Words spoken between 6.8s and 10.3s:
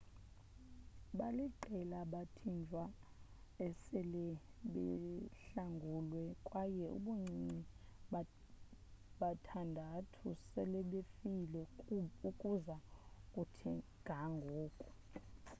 ubuncinci bathandathu